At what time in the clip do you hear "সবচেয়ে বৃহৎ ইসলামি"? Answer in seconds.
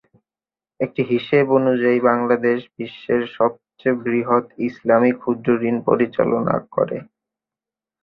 3.37-5.11